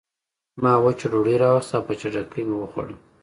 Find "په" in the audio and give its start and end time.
1.87-1.93